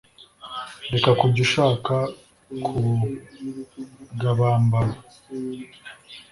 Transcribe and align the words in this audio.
reka 0.91 1.11
kujya 1.19 1.41
ushaka 1.47 1.95
ku 2.65 2.77
gabambana 4.19 4.97